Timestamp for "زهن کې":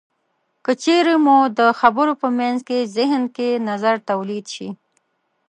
2.97-3.47